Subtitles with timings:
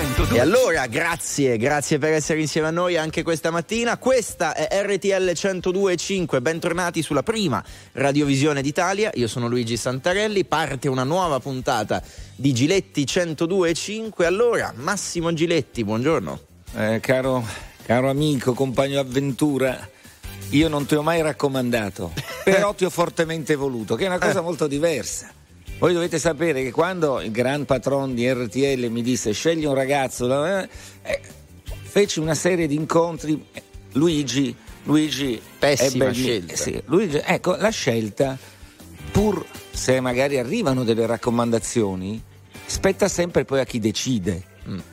[0.00, 0.34] 102.
[0.34, 3.98] E allora, grazie, grazie per essere insieme a noi anche questa mattina.
[3.98, 9.10] Questa è RTL 102.5, bentornati sulla prima radiovisione d'Italia.
[9.12, 12.02] Io sono Luigi Santarelli, parte una nuova puntata
[12.34, 14.24] di Giletti 102.5.
[14.24, 16.40] Allora, Massimo Giletti, buongiorno.
[16.76, 17.46] Eh, caro,
[17.84, 19.86] caro amico, compagno avventura,
[20.50, 24.40] io non ti ho mai raccomandato, però ti ho fortemente voluto, che è una cosa
[24.40, 25.30] molto diversa.
[25.80, 30.44] Voi dovete sapere che quando il gran patron di RTL mi disse scegli un ragazzo,
[30.44, 30.68] eh,
[31.00, 31.20] eh,
[31.64, 33.62] feci una serie di incontri, eh,
[33.92, 36.54] Luigi, Luigi Pessima ebbe- scelta.
[36.54, 38.36] sì, Luigi, ecco, la scelta,
[39.10, 42.22] pur se magari arrivano delle raccomandazioni,
[42.66, 44.48] spetta sempre poi a chi decide.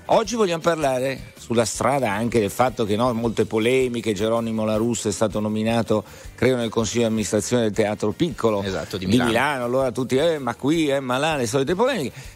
[0.05, 5.09] Oggi vogliamo parlare sulla strada anche del fatto che no, molte polemiche, Geronimo La Russa
[5.09, 6.03] è stato nominato,
[6.35, 9.63] credo, nel consiglio di amministrazione del Teatro Piccolo Esatto, di Milano.
[9.63, 12.35] allora tutti, eh, ma qui, eh, ma là, le solite polemiche.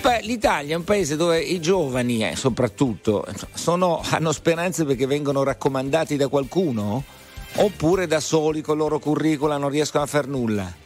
[0.00, 5.42] Pa- L'Italia è un paese dove i giovani, eh, soprattutto, sono- hanno speranze perché vengono
[5.44, 7.04] raccomandati da qualcuno
[7.58, 10.84] oppure da soli con il loro curricula non riescono a far nulla.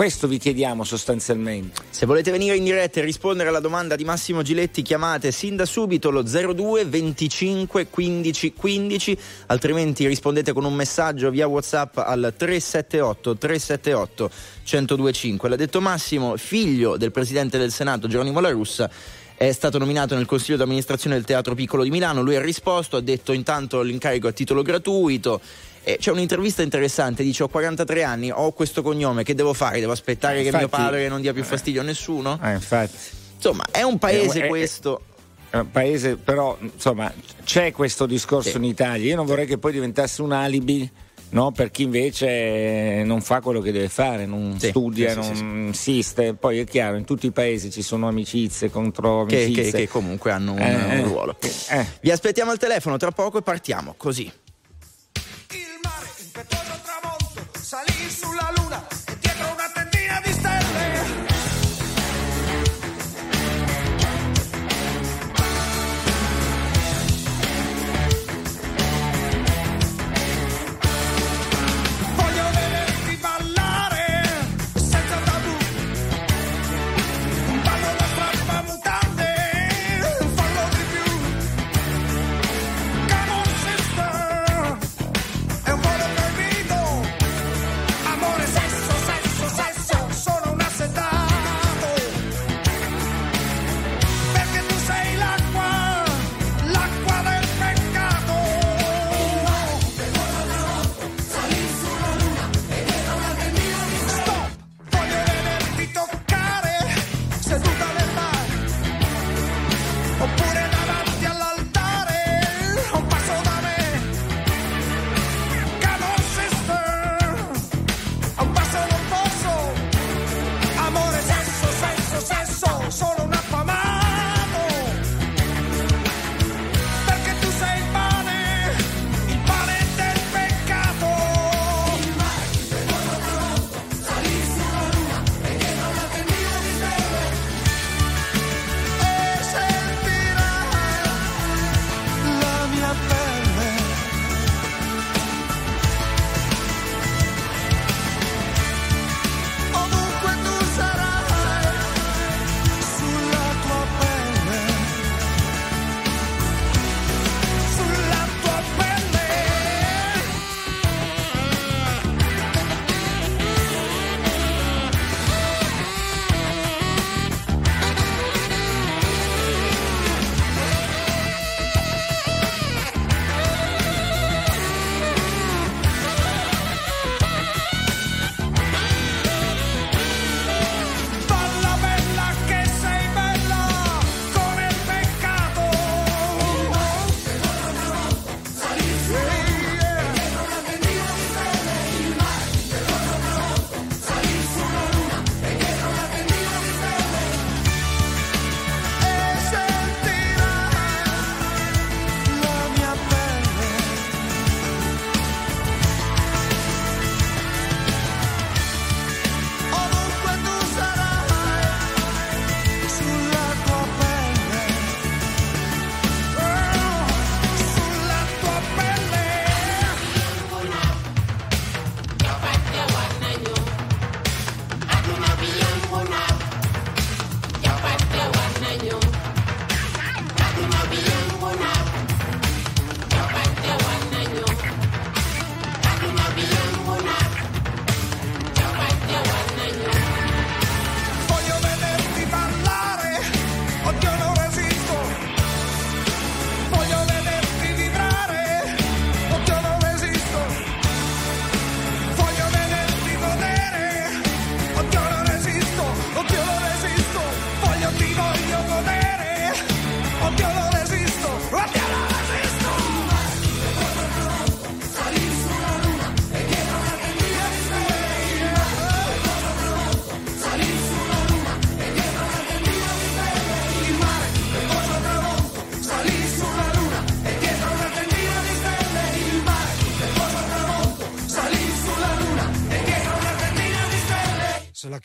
[0.00, 1.82] Questo vi chiediamo sostanzialmente.
[1.90, 5.66] Se volete venire in diretta e rispondere alla domanda di Massimo Giletti, chiamate sin da
[5.66, 13.36] subito lo 02 25 15 15, altrimenti rispondete con un messaggio via WhatsApp al 378
[13.36, 14.30] 378
[14.64, 15.48] 1025.
[15.50, 18.90] L'ha detto Massimo, figlio del presidente del Senato Geronimo La Russa.
[19.36, 22.22] È stato nominato nel consiglio di amministrazione del Teatro Piccolo di Milano.
[22.22, 25.42] Lui ha risposto, ha detto intanto l'incarico a titolo gratuito.
[25.82, 29.80] E c'è un'intervista interessante, dice ho 43 anni, ho questo cognome, che devo fare?
[29.80, 32.38] Devo aspettare che mio padre non dia più fastidio a nessuno?
[32.42, 32.96] Eh, infatti.
[33.36, 35.02] Insomma, è un paese Eh, eh, questo.
[35.48, 37.12] È un paese, però, insomma,
[37.44, 38.56] c'è questo discorso Sì.
[38.58, 39.08] in Italia.
[39.08, 40.88] Io non vorrei che poi diventasse un alibi.
[41.32, 45.42] No, per chi invece non fa quello che deve fare, non Sì, studia, sì, sì,
[45.42, 46.34] non insiste.
[46.34, 49.62] Poi è chiaro, in tutti i paesi ci sono amicizie contro Che, amicizie.
[49.70, 51.36] che- che comunque hanno un, Eh, un ruolo.
[51.70, 51.86] eh.
[52.00, 54.30] Vi aspettiamo al telefono tra poco e partiamo così.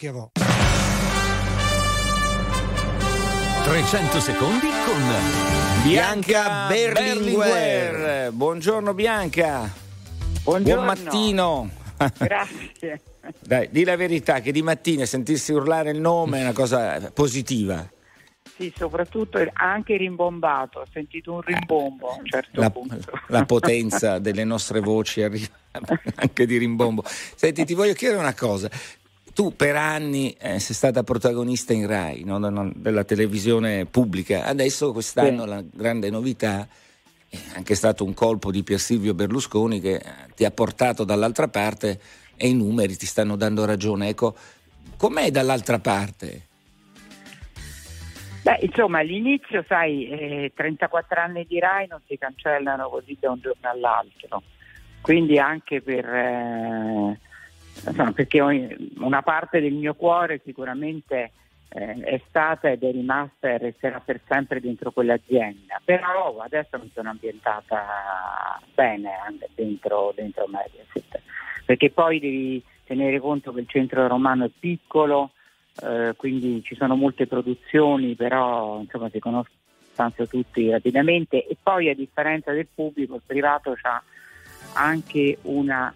[0.05, 0.29] Chiavò.
[3.63, 5.01] 300 secondi con
[5.83, 8.31] Bianca Berlinguer.
[8.31, 9.73] Buongiorno Bianca.
[10.43, 10.83] Buongiorno.
[10.83, 11.69] Buon mattino.
[12.19, 13.01] Grazie.
[13.41, 17.89] Dai, di la verità che di mattina sentirsi urlare il nome è una cosa positiva.
[18.57, 23.11] Sì, soprattutto anche rimbombato, ho sentito un rimbombo a un certo La, punto.
[23.29, 25.47] la potenza delle nostre voci arriva
[26.15, 27.03] anche di rimbombo.
[27.05, 28.69] Senti, ti voglio chiedere una cosa.
[29.35, 32.39] Tu per anni eh, sei stata protagonista in Rai, no?
[32.73, 34.45] della- televisione pubblica.
[34.45, 35.49] Adesso quest'anno Sì.
[35.49, 36.65] la grande novità
[37.27, 40.03] è anche stato un colpo di Pier Silvio Berlusconi che eh,
[40.35, 41.99] ti ha portato dall'altra parte
[42.37, 44.07] e i numeri ti stanno dando ragione.
[44.07, 44.35] Ecco,
[44.95, 46.47] com'è dall'altra parte?
[48.41, 53.39] Beh, insomma, all'inizio, sai, eh, 34 anni di RAI non si cancellano così da un
[53.41, 54.43] giorno all'altro.
[55.01, 56.05] Quindi anche per...
[56.05, 57.19] eh,
[57.86, 58.39] insomma, perché
[58.98, 61.31] una parte del mio cuore sicuramente
[61.69, 65.81] eh, è stata ed è rimasta e resterà per sempre dentro quell'azienda.
[65.83, 71.22] Però adesso mi sono ambientata bene anche dentro, dentro Mediaset.
[71.66, 75.31] Perché poi devi tenere conto che il centro romano è piccolo,
[75.81, 79.54] eh, quindi ci sono molte produzioni, però insomma si conoscono
[80.30, 84.04] tutti rapidamente e poi a differenza del pubblico il privato ha
[84.74, 85.94] anche una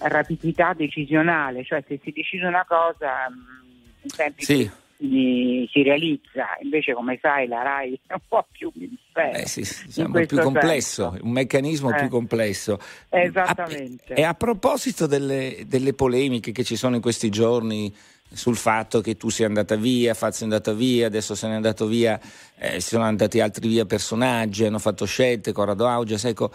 [0.00, 4.70] rapidità decisionale, cioè se si decide una cosa mm, in tempi Sì.
[4.98, 9.32] si, si realizza, invece come sai la RAI è un po' più ministero.
[9.38, 11.24] Eh sì, diciamo, più complesso, senso.
[11.24, 11.98] un meccanismo Eh.
[11.98, 12.78] più complesso.
[13.08, 14.14] Esattamente.
[14.14, 17.92] A- e a proposito delle, delle polemiche che ci sono in questi giorni
[18.32, 21.86] sul fatto che tu sia andata via, Fazio è andata via, adesso se n'è andato
[21.86, 22.18] via,
[22.58, 26.50] eh, si sono andati altri via personaggi, hanno fatto scelte, Corrado Augias, ecco,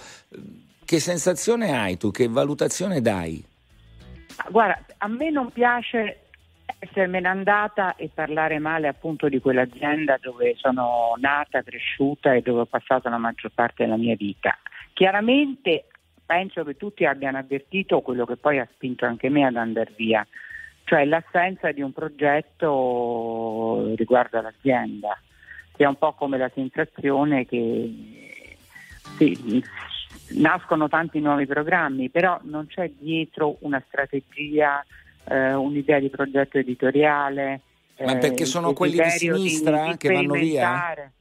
[0.89, 3.45] che sensazione hai tu, che valutazione dai?
[4.49, 6.21] Guarda, a me non piace
[6.79, 12.65] essermene andata e parlare male appunto di quell'azienda dove sono nata, cresciuta e dove ho
[12.65, 14.57] passato la maggior parte della mia vita.
[14.93, 15.85] Chiaramente
[16.25, 20.25] penso che tutti abbiano avvertito quello che poi ha spinto anche me ad andare via,
[20.85, 25.15] cioè l'assenza di un progetto riguardo all'azienda,
[25.75, 28.17] che è un po' come la sensazione che
[29.17, 29.63] sì,
[30.31, 34.85] nascono tanti nuovi programmi, però non c'è dietro una strategia,
[35.27, 37.61] eh, un'idea di progetto editoriale.
[37.99, 41.11] Ma eh, perché sono il quelli di sinistra di che vanno via?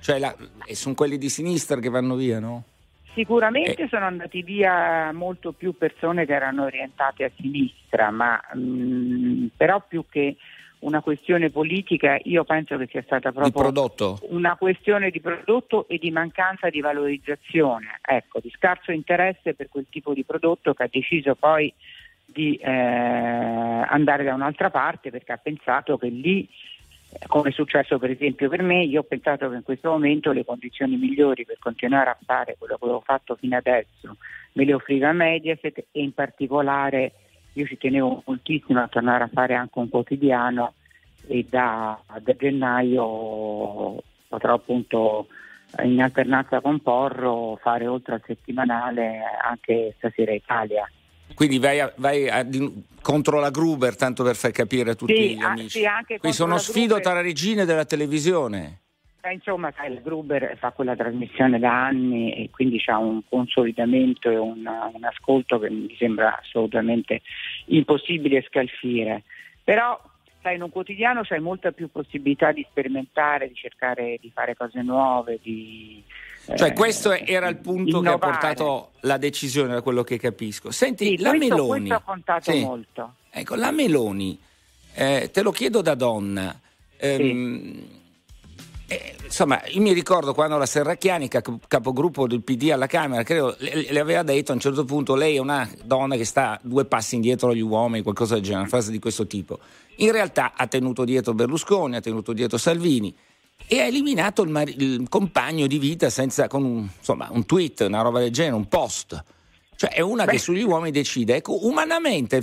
[0.00, 0.36] Cioè, la-
[0.66, 2.62] e sono quelli di sinistra che vanno via, no?
[3.14, 3.88] Sicuramente Eh.
[3.88, 10.04] sono andati via molto più persone che erano orientate a sinistra, ma mh, però più
[10.08, 10.36] che
[10.80, 13.50] una questione politica, io penso che sia stata proprio
[14.28, 19.86] una questione di prodotto e di mancanza di valorizzazione, ecco, di scarso interesse per quel
[19.90, 21.72] tipo di prodotto che ha deciso poi
[22.24, 26.48] di eh, andare da un'altra parte perché ha pensato che lì,
[27.26, 30.44] come è successo per esempio per me, io ho pensato che in questo momento le
[30.44, 34.16] condizioni migliori per continuare a fare quello che avevo fatto fino adesso
[34.52, 37.12] me le offriva Mediaset e in particolare
[37.54, 40.74] io ci tenevo moltissimo a tornare a fare anche un quotidiano
[41.26, 45.26] e da, da gennaio potrò appunto
[45.82, 50.88] in alternanza con Porro fare oltre al settimanale anche stasera Italia.
[51.34, 52.46] Quindi vai, a- vai a-
[53.02, 55.80] contro la Gruber, tanto per far capire a tutti Sì, gli amici.
[55.80, 57.02] sì, Qui sono sfido Gruber.
[57.12, 58.80] tra regine della televisione.
[59.20, 64.36] Eh, insomma, sai, Gruber fa quella trasmissione da anni e quindi c'ha un consolidamento e
[64.36, 67.22] un, un ascolto che mi sembra assolutamente
[67.66, 69.24] impossibile scalfire.
[69.64, 70.00] Però
[70.40, 74.82] sai, in un quotidiano c'hai molta più possibilità di sperimentare, di cercare di fare cose
[74.82, 76.02] nuove, di...
[76.54, 78.30] Cioè, eh, questo era il punto che ha innovare.
[78.38, 80.70] portato la decisione, da quello che capisco.
[80.70, 81.68] Senti, Sì, la questo, Meloni.
[81.88, 82.60] questo ha contato Sì.
[82.64, 83.14] molto.
[83.30, 84.38] Ecco, la Meloni,
[84.94, 86.58] eh, te lo chiedo da donna.
[87.00, 87.96] ehm,
[88.90, 93.54] eh, insomma, io mi ricordo quando la Serracchiani, capo- capogruppo del PD alla Camera, credo,
[93.58, 96.86] le, le aveva detto a un certo punto: lei è una donna che sta due
[96.86, 99.58] passi indietro agli uomini, qualcosa del genere, una frase di questo tipo.
[99.96, 103.14] In realtà ha tenuto dietro Berlusconi, ha tenuto dietro Salvini
[103.66, 107.80] e ha eliminato il, mari- il compagno di vita senza, con un, insomma, un tweet,
[107.80, 109.22] una roba del genere, un post.
[109.76, 110.32] Cioè è una Beh.
[110.32, 111.36] che sugli uomini decide.
[111.36, 112.42] Ecco, umanamente,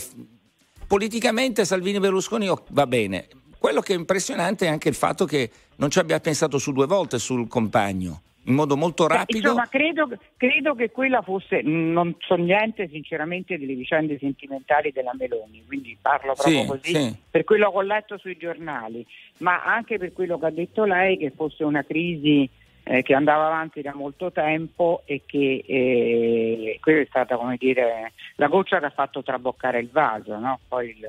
[0.86, 3.30] politicamente Salvini e Berlusconi oh, va bene.
[3.58, 6.86] Quello che è impressionante è anche il fatto che non ci abbia pensato su due
[6.86, 9.40] volte sul compagno, in modo molto Beh, rapido.
[9.40, 15.64] insomma, credo, credo che quella fosse, non so niente sinceramente delle vicende sentimentali della Meloni,
[15.66, 17.16] quindi parlo proprio Sì, così sì.
[17.30, 19.06] per quello che ho letto sui giornali,
[19.40, 22.48] ma anche per quello che ha detto lei che fosse una crisi
[22.88, 28.14] eh, che andava avanti da molto tempo e che eh, quella è stata come dire
[28.36, 30.60] la goccia che ha fatto traboccare il vaso, no?
[30.68, 31.08] poi il,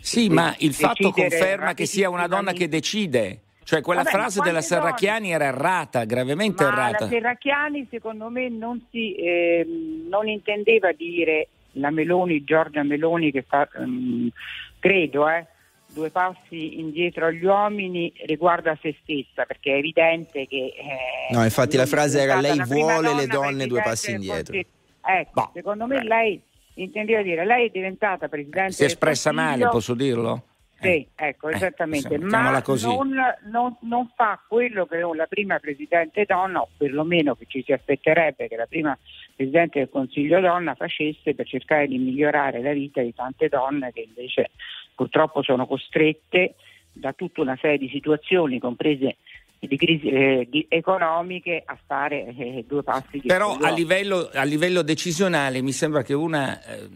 [0.00, 3.40] Sì, de- ma il fatto conferma che sia una donna che decide.
[3.68, 4.62] Cioè quella Vabbè, frase della donne?
[4.62, 7.04] Serracchiani era errata, gravemente Ma errata.
[7.04, 13.42] la Serracchiani secondo me non, si, ehm, non intendeva dire la Meloni, Giorgia Meloni che
[13.46, 14.30] fa, ehm,
[14.78, 15.46] credo, eh,
[15.86, 20.72] due passi indietro agli uomini riguardo a se stessa, perché è evidente che...
[20.74, 24.54] eh, No, infatti la frase era, lei vuole le donne due passi indietro.
[24.54, 24.66] Consiglio.
[25.04, 26.04] Ecco, Boh, secondo me beh.
[26.04, 26.42] lei
[26.76, 30.42] intendeva dire, lei è diventata presidente Si è espressa male, posso dirlo?
[30.80, 31.08] Sì, Eh.
[31.16, 33.14] ecco, Eh, esattamente, insomma, ma non,
[33.50, 38.48] non- non fa quello che la prima Presidente donna, o perlomeno che ci si aspetterebbe
[38.48, 38.96] che la prima
[39.34, 44.00] Presidente del Consiglio donna facesse per cercare di migliorare la vita di tante donne che
[44.00, 44.50] invece
[44.94, 46.54] purtroppo sono costrette
[46.92, 49.16] da tutta una serie di situazioni, comprese
[49.60, 54.82] di crisi eh, di- economiche, a fare eh, due passi Però a livello, a livello
[54.82, 56.88] decisionale mi sembra che una eh,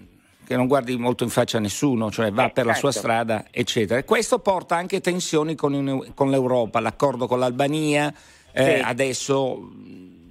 [0.44, 3.08] che non guardi molto in faccia a nessuno, cioè va Eh, per la sua certo.
[3.08, 4.00] strada, eccetera.
[4.00, 8.12] E questo porta anche tensioni con, un- con l'Europa, l'accordo con l'Albania,
[8.52, 8.82] eh, Sì.
[8.84, 9.70] adesso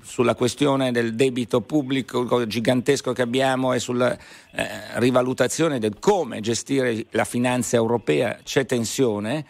[0.04, 4.12] sulla questione del debito pubblico gigantesco che abbiamo e sulla
[4.52, 9.46] eh, rivalutazione del come gestire la finanza europea c'è tensione.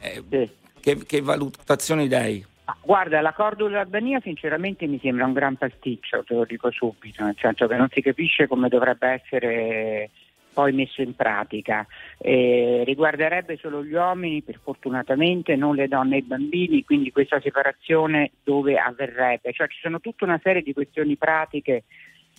[0.00, 0.50] Eh, Sì.
[0.80, 2.44] che, che valutazioni dai?
[2.82, 7.36] Guarda, l'accordo con l'Albania sinceramente mi sembra un gran pasticcio, te lo dico subito, nel
[7.38, 10.10] senso che non si capisce come dovrebbe essere
[10.56, 11.86] poi messo in pratica.
[12.18, 17.40] Eh, riguarderebbe solo gli uomini, per fortunatamente, non le donne e i bambini, quindi questa
[17.40, 19.52] separazione dove avverrebbe?
[19.52, 21.84] Cioè ci sono tutta una serie di questioni pratiche,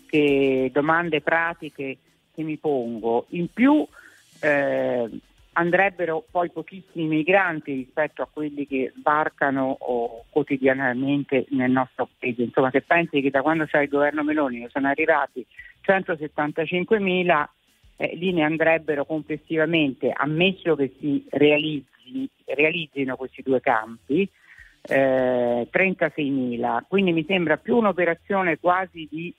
[0.08, 1.98] che- domande pratiche
[2.34, 3.28] che mi pongo.
[3.30, 3.88] In più
[4.42, 5.10] eh,
[5.58, 9.78] andrebbero poi pochissimi migranti rispetto a quelli che sbarcano
[10.30, 12.44] quotidianamente nel nostro paese.
[12.44, 15.46] Insomma, se pensi che da quando c'è il governo Meloni ne sono arrivati
[15.82, 17.50] 175 mila,
[17.96, 24.30] eh, lì ne andrebbero complessivamente, ammesso che si realizzi- realizzino questi due campi,
[24.84, 26.86] eh, 36.000.
[26.88, 29.34] Quindi mi sembra più un'operazione quasi di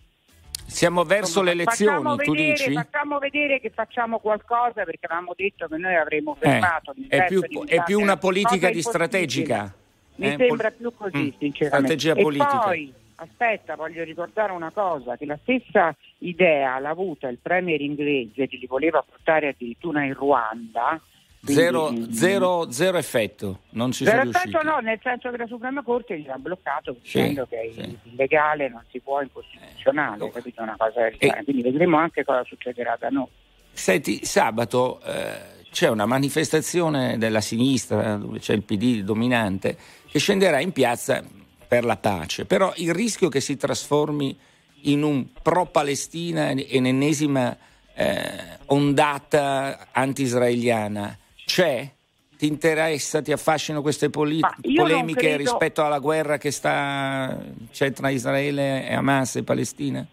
[0.68, 2.72] Siamo verso Insomma, le elezioni, facciamo tu vedere, dici?
[2.75, 6.92] Facciamo vedere che facciamo qualcosa perché avevamo detto che noi avremmo Eh, fermato.
[6.92, 9.75] è, l'ingresso più, è più una politica di strategica.
[10.16, 10.37] Mi eh?
[10.37, 11.66] sembra Pol- più così, Mm, sinceramente.
[11.96, 12.58] Strategia e politica.
[12.58, 18.46] poi, aspetta, voglio ricordare una cosa, che la stessa idea l'ha avuta il premier inglese
[18.46, 21.00] che li voleva portare addirittura in Ruanda.
[21.45, 24.49] Zero, mm, zero- zero effetto, non ci Zero sono riusciti.
[24.49, 27.71] effetto no, nel senso che la Suprema Corte gli ha bloccato Sì, dicendo che è
[27.73, 27.99] sì.
[28.11, 30.62] illegale, non si può, incostituzionale, Eh, capito?
[30.62, 31.45] Una cosa del genere.
[31.45, 33.28] Quindi vedremo anche cosa succederà da noi.
[33.73, 39.76] Senti, sabato eh, c'è una manifestazione della sinistra, dove c'è il PD dominante,
[40.09, 41.23] che scenderà in piazza
[41.68, 42.47] per la pace.
[42.47, 44.37] Però il rischio che si trasformi
[44.83, 47.57] in un pro-Palestina e in ennesima
[47.95, 51.16] eh, ondata anti-israeliana
[51.49, 51.90] c'è?
[52.37, 54.40] Ti interessa, ti affascinano queste poli-
[54.76, 57.37] polemiche credo- rispetto alla guerra che sta,
[57.73, 60.07] c'è tra Israele e Hamas e Palestina?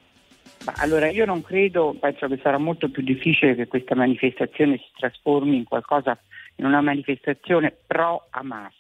[0.66, 4.90] Ma allora io non credo, penso che sarà molto più difficile che questa manifestazione si
[4.98, 6.18] trasformi in qualcosa,
[6.56, 8.74] in una manifestazione pro Hamas,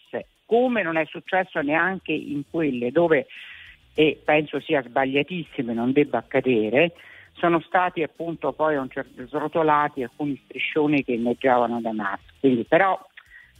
[0.47, 3.27] come non è successo neanche in quelle dove,
[3.93, 6.93] e penso sia sbagliatissimo e non debba accadere,
[7.35, 12.19] sono stati appunto poi a un certo srotolati alcuni striscioni che inneggiavano Hamas.
[12.39, 12.99] Quindi però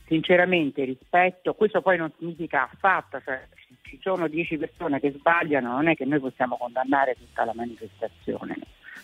[0.08, 3.48] sinceramente rispetto, questo poi non significa affatto, cioè
[3.82, 8.56] ci sono dieci persone che sbagliano, non è che noi possiamo condannare tutta la manifestazione,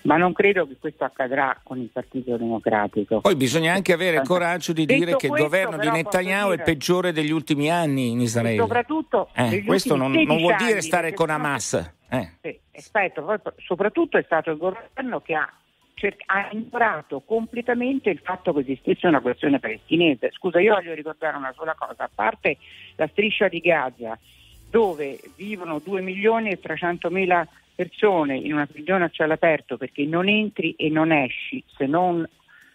[0.04, 3.22] ma non credo che questo accadrà con il Partito Democratico.
[3.22, 6.50] Poi bisogna anche avere il coraggio di Detto dire che il governo di Netanyahu posso
[6.50, 8.58] è il dire- peggiore degli ultimi anni in E Israele.
[8.58, 11.74] soprattutto Eh, questo non, non vuol 16 dire stare con Hamas.
[12.10, 12.30] eh.
[12.42, 15.52] Sì, aspetta, poi soprattutto è stato il governo che ha,
[15.94, 20.32] cer- ha ignorato completamente il fatto che esistesse una questione palestinese.
[20.34, 22.58] Scusa, io voglio ricordare una sola cosa, a parte
[22.96, 24.18] la striscia di Gaza,
[24.70, 27.60] dove vivono 2 milioni e 300 mila persone
[28.36, 32.28] in una prigione a cielo aperto perché non entri e non esci se non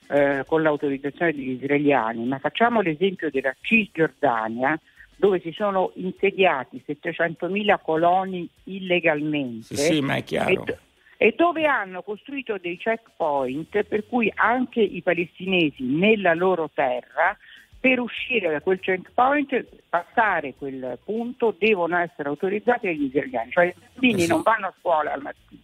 [0.08, 4.78] eh, con l'autorizzazione degli israeliani, ma facciamo l'esempio della Cisgiordania
[5.16, 10.64] dove si sono insediati 700.000 coloni illegalmente Sì, sì, ma è chiaro.
[10.66, 10.78] e,
[11.16, 17.36] e dove hanno costruito dei checkpoint per cui anche i palestinesi nella loro terra
[17.78, 23.74] per uscire da quel checkpoint, passare quel punto, devono essere autorizzati dagli israeliani, cioè i
[23.78, 24.28] bambini Eh sì.
[24.28, 25.60] non vanno a scuola al mattino.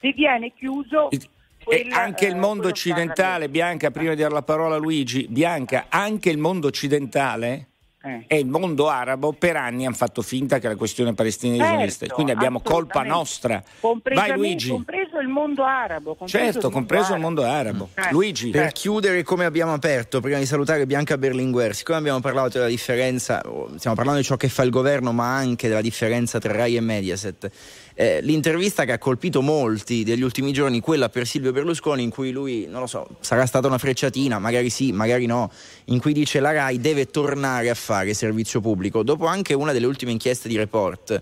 [0.00, 1.18] Se viene chiuso E
[1.62, 5.26] quel, anche il eh, mondo quello occidentale, Bianca, prima di dare la parola a Luigi,
[5.28, 7.66] Bianca, anche il mondo occidentale
[8.02, 8.24] Eh.
[8.26, 12.14] e il mondo arabo per anni hanno fatto finta che la questione palestinese Certo, esistesse.
[12.14, 13.62] Quindi abbiamo colpa nostra.
[14.14, 14.70] Vai Luigi.
[15.30, 16.14] Mondo arabo.
[16.14, 17.88] compreso Certo, compreso il mondo arabo.
[17.94, 22.58] Eh, Luigi, Per chiudere, come abbiamo aperto, prima di salutare Bianca Berlinguer, siccome abbiamo parlato
[22.58, 23.40] della differenza,
[23.76, 26.80] stiamo parlando di ciò che fa il governo, ma anche della differenza tra Rai e
[26.80, 27.50] Mediaset.
[27.94, 32.30] eh, l'intervista che ha colpito molti degli ultimi giorni, quella per Silvio Berlusconi, in cui
[32.30, 35.50] lui, non lo so, sarà stata una frecciatina, magari sì, magari no,
[35.86, 39.02] in cui dice la Rai deve tornare a fare servizio pubblico.
[39.02, 41.20] Dopo anche una delle ultime inchieste di report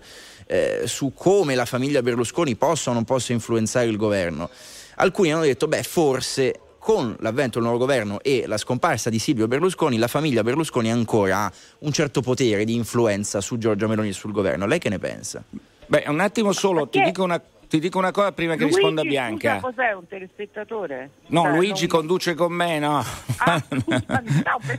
[0.51, 4.49] eh, su come la famiglia Berlusconi possa o non possa influenzare il governo,
[4.95, 9.47] alcuni hanno detto, beh, forse con l'avvento del nuovo governo e la scomparsa di Silvio
[9.47, 14.13] Berlusconi, la famiglia Berlusconi ancora ha un certo potere di influenza su Giorgia Meloni e
[14.13, 14.65] sul governo.
[14.65, 15.43] Lei che ne pensa?
[15.85, 17.39] beh, un attimo solo, ti dico una,
[17.69, 19.59] ti dico una cosa prima che Luigi, risponda scusa, Bianca.
[19.61, 21.09] cos'è un telespettatore?
[21.27, 22.97] No, Cioè, Luigi non- conduce con me, no.
[23.37, 24.23] Ah, scusa,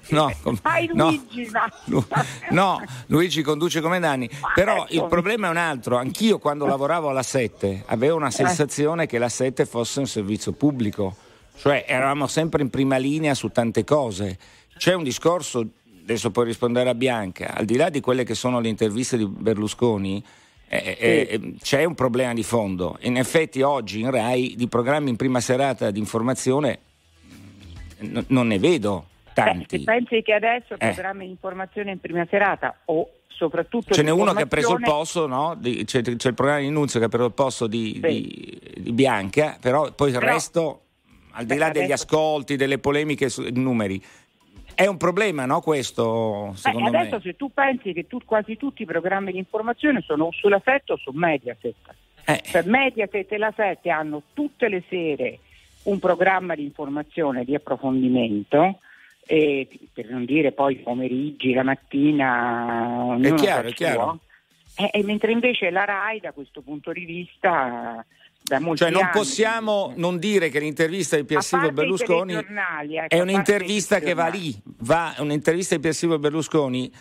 [0.09, 0.59] no, com-
[0.93, 1.05] no.
[1.11, 1.51] Luigi,
[1.87, 2.07] no.
[2.51, 4.29] No, Luigi conduce come Nanni.
[4.55, 4.93] Però ecco.
[4.93, 5.97] il problema è un altro.
[5.97, 8.17] Anch'io quando lavoravo alla 7 avevo Eh.
[8.19, 11.15] una sensazione che la 7 fosse un servizio pubblico.
[11.57, 14.37] Cioè eravamo sempre in prima linea su tante cose.
[14.77, 15.65] C'è un discorso,
[16.03, 19.27] adesso puoi rispondere a Bianca, al di là di quelle che sono le interviste di
[19.27, 20.25] Berlusconi,
[20.73, 22.97] eh, eh, eh, c'è un problema di fondo.
[23.01, 26.79] In effetti oggi in Rai di programmi in prima serata di informazione
[28.05, 29.79] mm, n- non ne vedo Beh, tanti.
[29.79, 30.77] se pensi che adesso Eh.
[30.93, 34.83] programmi di informazione in prima serata o soprattutto Ce n'è uno che ha preso il
[34.85, 35.57] posto, no?
[35.59, 38.93] Di- c'è, c'è il programma di Nunzio che ha preso il posto di, di- di
[38.93, 40.81] Bianca, però poi il Però- resto,
[41.33, 44.01] al di Beh, là degli ascolti, delle polemiche sui numeri,
[44.81, 45.61] è un problema, no?
[45.61, 47.21] Questo, Beh, secondo adesso me.
[47.21, 50.97] se tu pensi che tu- quasi tutti i programmi di informazione sono sulla 7 o
[50.97, 51.75] su Mediaset.
[52.25, 55.39] Eh, Cioè Mediaset e la 7 hanno tutte le sere
[55.83, 58.79] un programma di informazione, di approfondimento,
[59.27, 64.19] e, per non dire poi pomeriggi, la mattina, ognuno chiaro, è chiaro.
[64.79, 68.03] E, e mentre invece la RAI da questo punto di vista
[68.75, 73.21] cioè non anni- possiamo non dire che l'intervista di Pier Silvio Berlusconi telegiornali, ecco, è
[73.21, 76.93] un'intervista che va lì, va, un'intervista di Pier Silvio Berlusconi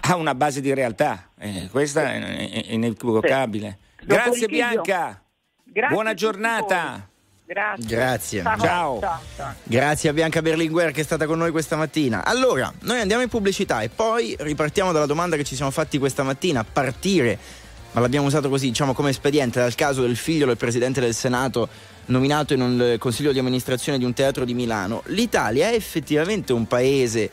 [0.00, 3.78] ha una base di realtà, eh, questa è, è- è inequivocabile.
[3.98, 4.06] Sì.
[4.06, 5.22] Grazie Bianca,
[5.64, 7.08] Grazie buona giornata.
[7.48, 7.86] Grazie.
[7.86, 8.42] Grazie.
[8.42, 9.00] Ciao.
[9.00, 9.54] ciao.
[9.62, 12.22] Grazie a Bianca Berlinguer che è stata con noi questa mattina.
[12.22, 16.22] Allora, noi andiamo in pubblicità e poi ripartiamo dalla domanda che ci siamo fatti questa
[16.22, 17.38] mattina, a partire,
[17.98, 21.68] ma l'abbiamo usato così, diciamo come espediente, dal caso del figlio del Presidente del Senato
[22.06, 25.02] nominato in un eh, consiglio di amministrazione di un teatro di Milano.
[25.06, 27.28] L'Italia è effettivamente un paese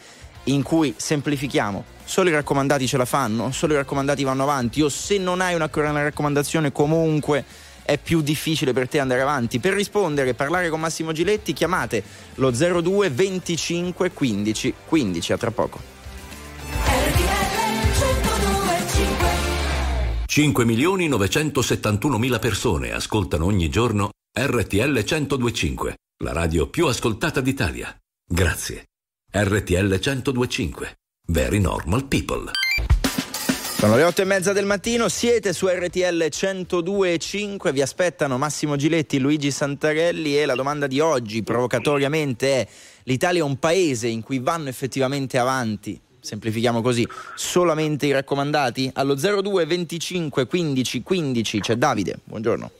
[0.46, 1.84] in cui semplifichiamo.
[2.04, 5.54] Solo i raccomandati ce la fanno, solo i raccomandati vanno avanti o se non hai
[5.54, 7.46] una, raccomandazione comunque
[7.84, 9.60] è più difficile per te andare avanti.
[9.60, 12.04] Per rispondere e parlare con Massimo Giletti chiamate
[12.36, 15.95] lo 02 25 15 15 a tra poco.
[20.36, 25.96] 5 milioni 971 mila persone ascoltano ogni giorno RTL 1025,
[26.26, 27.98] la radio più ascoltata d'Italia.
[28.28, 28.88] Grazie.
[29.32, 30.98] RTL 1025.
[31.28, 32.52] Very normal people.
[33.78, 39.20] Sono le 8 e mezza del mattino, siete su RTL 102.5, vi aspettano Massimo Giletti,
[39.20, 42.68] Luigi Santarelli e la domanda di oggi provocatoriamente è
[43.04, 48.90] l'Italia è un paese in cui vanno effettivamente avanti, semplifichiamo così, solamente i raccomandati?
[48.96, 52.72] Allo 02 25 15 15 c'è Davide, buongiorno.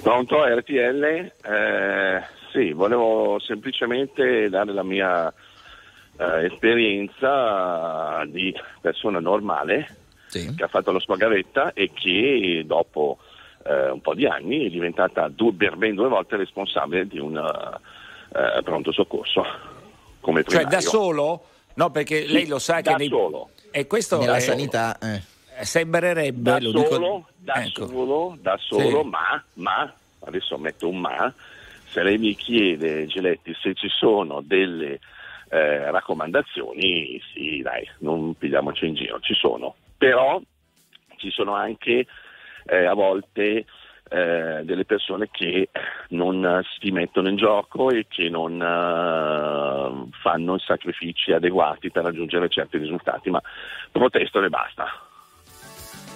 [0.00, 1.04] Pronto RTL?
[1.04, 5.30] Eh, sì, volevo semplicemente dare la mia
[6.16, 9.96] eh, esperienza di persona normale
[10.28, 10.54] Sì.
[10.54, 13.18] che ha fatto lo spagavetta e che dopo
[13.64, 17.36] eh, un po' di anni è diventata due, per ben due volte responsabile di un
[17.36, 19.44] eh, pronto soccorso
[20.20, 21.47] come Cioè da solo?
[21.78, 23.50] No, perché lei lo sa che da nei- solo.
[23.70, 24.98] E questo Nella è- sanità...
[24.98, 25.22] eh.
[25.64, 27.86] sembrerebbe, da lo solo, dico da ecco.
[27.86, 29.08] solo, da solo, Sì.
[29.08, 31.32] ma, ma, adesso metto un ma,
[31.90, 34.98] se lei mi chiede, Giletti, se ci sono delle
[35.50, 40.40] eh, raccomandazioni, sì, dai, non pigliamoci in giro, ci sono, però
[41.16, 42.06] ci sono anche
[42.66, 43.64] eh, a volte
[44.08, 45.68] eh, delle persone che
[46.10, 52.04] non eh, si mettono in gioco e che non eh, fanno i sacrifici adeguati per
[52.04, 53.40] raggiungere certi risultati, ma
[53.92, 54.86] protestano e basta.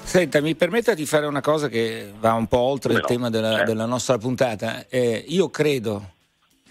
[0.05, 3.31] Senta, mi permetta di fare una cosa che va un po' oltre Come il tema
[3.31, 3.64] della, Certo.
[3.72, 4.87] della nostra puntata.
[4.88, 6.11] Eh, io credo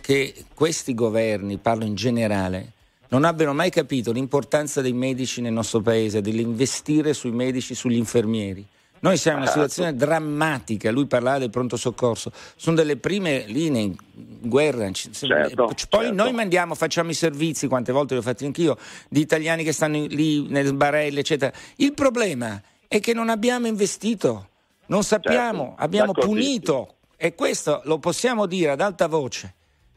[0.02, 2.74] che questi governi, parlo in generale,
[3.10, 8.66] non abbiano mai capito l'importanza dei medici nel nostro paese, dell'investire sui medici, sugli infermieri.
[9.02, 9.70] Noi siamo in una Esatto.
[9.70, 13.96] situazione drammatica, lui parlava del pronto soccorso, sono delle prime linee in
[14.42, 14.90] guerra.
[14.92, 16.12] Certo, Poi certo.
[16.12, 18.78] noi mandiamo, facciamo i servizi, quante volte li ho fatti anch'io,
[19.10, 21.52] di italiani che stanno lì nelle barelle, eccetera.
[21.78, 24.48] Il problema è che non abbiamo investito
[24.88, 29.54] non sappiamo, Certo, abbiamo punito e questo lo possiamo dire ad alta voce.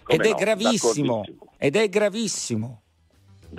[0.07, 1.53] Ed è no, gravissimo, d'accordissimo.
[1.59, 2.81] ed è gravissimo.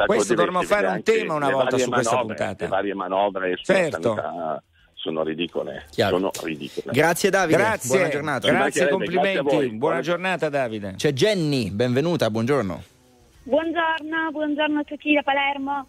[0.05, 2.63] Questo dovremmo fare un tema una volta su questa manovre, puntata.
[2.63, 4.01] Le varie manovre sulla Certo.
[4.15, 4.63] sanità
[5.05, 5.85] sono ridicole.
[5.91, 6.17] Chiaro.
[6.17, 6.91] Sono ridicole.
[6.91, 8.47] Grazie Davide, Grazie, buona giornata.
[8.47, 9.55] Gra- grazie, Grazie complimenti.
[9.55, 9.69] voi.
[9.69, 10.93] Buona giornata Davide.
[10.97, 12.83] C'è Jenny, benvenuta, buongiorno.
[13.43, 15.85] Buongiorno, buongiorno a tutti da Palermo.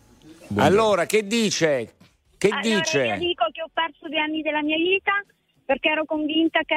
[0.59, 1.95] Allora, che dice?
[2.37, 3.07] Che allora, dice?
[3.07, 5.13] io dico che ho perso due anni della mia vita
[5.65, 6.77] perché ero convinta che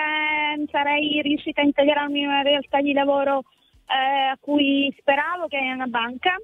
[0.71, 3.43] sarei riuscita a integrarmi in una realtà di lavoro
[3.86, 6.38] eh, a cui speravo, che è una banca,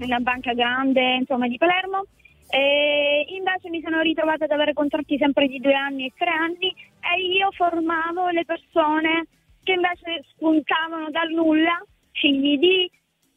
[0.00, 2.04] una banca grande insomma di Palermo.
[2.48, 6.74] E invece mi sono ritrovata ad avere contratti sempre di due anni e tre anni
[7.00, 9.26] e io formavo le persone
[9.62, 12.90] che invece spuntavano dal nulla, figli di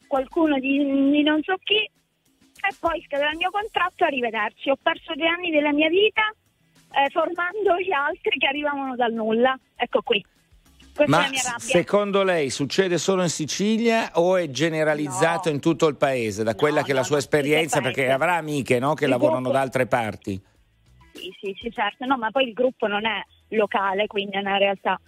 [0.08, 0.78] qualcuno di,
[1.12, 4.70] di non so chi, e poi scadeva il mio contratto arrivederci.
[4.70, 6.34] Ho perso due anni della mia vita
[6.92, 9.58] eh, formando gli altri che arrivavano dal nulla.
[9.76, 10.24] Ecco qui.
[10.98, 15.56] Questa Ma secondo lei succede solo in Sicilia o è generalizzato No.
[15.56, 18.10] in tutto il paese, da No, quella che è la no, sua no, esperienza, perché
[18.12, 20.42] avrà amiche no, che Il lavorano gruppo- da altre parti?
[21.14, 22.04] Sì, sì, sì, certo.
[22.06, 25.00] No, ma poi il gruppo non è locale, quindi è una realtà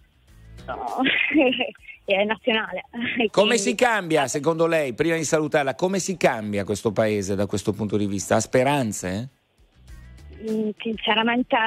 [0.67, 0.97] no,
[2.06, 2.84] è nazionale.
[3.32, 7.47] Come quindi- si cambia, secondo lei, prima di salutarla, come si cambia questo paese da
[7.47, 8.36] questo punto di vista?
[8.36, 9.30] Ha speranze?
[10.49, 11.58] Mm, sinceramente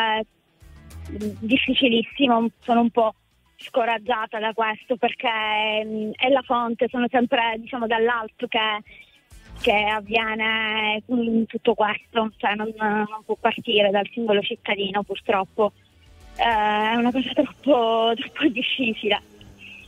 [1.40, 3.14] difficilissimo, sono un po'
[3.62, 5.28] scoraggiata da questo perché
[5.84, 8.58] mm, è la fonte, sono sempre diciamo dall'alto che,
[9.60, 11.02] che avviene
[11.46, 15.72] tutto questo, cioè non, non può partire dal singolo cittadino purtroppo,
[16.36, 19.22] Eh, è una cosa troppo, troppo difficile.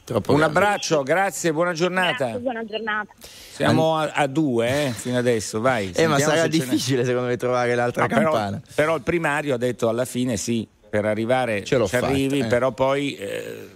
[0.05, 0.59] Troppo Un grande.
[0.59, 2.25] abbraccio, grazie, buona giornata.
[2.27, 3.11] Grazie, buona giornata.
[3.19, 5.91] Siamo a, a due eh, fino adesso, vai.
[5.97, 8.61] Eh, ma sarà difficile secondo me trovare l'altra No, però, campana.
[8.75, 12.39] però il primario ha detto alla fine sì, per arrivare Ce l'ho ci fatta, arrivi,
[12.39, 12.47] eh.
[12.47, 13.67] però poi eh,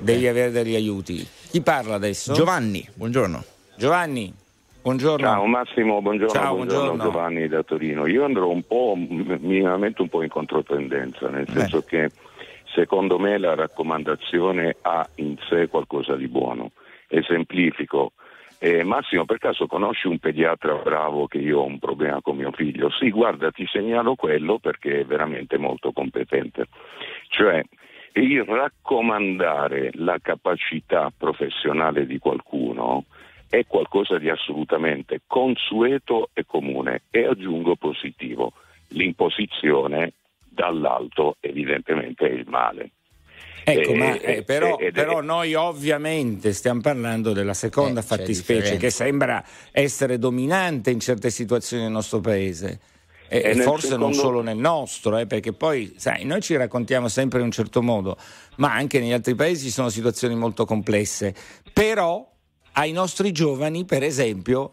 [0.00, 1.26] devi avere degli aiuti.
[1.48, 2.34] Chi parla adesso?
[2.34, 3.42] Giovanni, buongiorno.
[3.78, 4.30] Giovanni,
[4.82, 5.26] buongiorno.
[5.26, 7.10] Ciao Massimo, buongiorno, Ciao, buongiorno, buongiorno.
[7.10, 8.06] Giovanni da Torino.
[8.06, 11.60] Io andrò un po', minimamente un po' in controtendenza, nel Beh.
[11.60, 12.10] senso che
[12.74, 16.72] secondo me la raccomandazione ha in sé qualcosa di buono.
[17.08, 18.12] Esemplifico.
[18.64, 22.52] Eh, Massimo, per caso conosci un pediatra bravo che io ho un problema con mio
[22.52, 22.90] figlio?
[22.90, 26.68] Sì, guarda, ti segnalo quello perché è veramente molto competente.
[27.26, 27.60] Cioè,
[28.12, 33.06] il raccomandare la capacità professionale di qualcuno
[33.50, 38.52] è qualcosa di assolutamente consueto e comune e aggiungo positivo.
[38.90, 42.90] L'imposizione dall'alto evidentemente è il male.
[43.64, 48.02] Ecco, Eh, ma eh, eh, però, è- però noi ovviamente stiamo parlando della seconda Eh,
[48.02, 52.80] fattispecie che sembra essere dominante in certe situazioni nel nostro paese.
[53.28, 57.38] E, forse non secondo- solo nel nostro, eh, perché poi, sai, noi ci raccontiamo sempre
[57.38, 58.18] in un certo modo,
[58.56, 61.34] ma anche negli altri paesi ci sono situazioni molto complesse.
[61.72, 62.30] Però
[62.72, 64.70] ai nostri giovani, per esempio,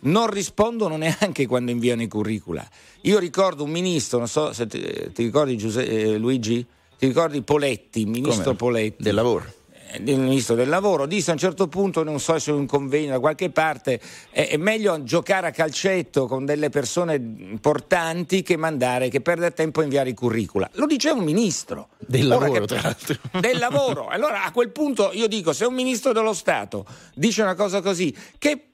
[0.00, 2.66] non rispondono neanche quando inviano i curricula.
[3.02, 4.80] Io ricordo un ministro, non so se ti,
[5.14, 6.66] ti ricordi Giuse- eh, Luigi,
[6.98, 8.56] ti ricordi Poletti, il ministro Come?
[8.56, 9.44] Poletti Del lavoro.
[9.92, 12.66] eh, del ministro del lavoro, disse a un certo punto, non so se è un
[12.66, 18.56] convegno da qualche parte, è, è meglio giocare a calcetto con delle persone importanti che
[18.56, 20.68] mandare, che perdere tempo a inviare i curricula.
[20.74, 21.88] Lo diceva un ministro.
[21.98, 23.16] Del Ora lavoro, che- tra l'altro.
[23.40, 24.08] Del lavoro.
[24.08, 26.84] Allora a quel punto io dico, se un ministro dello Stato
[27.14, 28.72] dice una cosa così, che